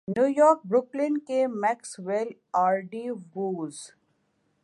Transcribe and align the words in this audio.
new 0.07 0.27
York 0.37 0.59
Brooklyn 0.69 1.17
کے 1.27 1.39
Maxwell 1.63 2.29
آرڈی 2.61 3.05
was 3.35 3.77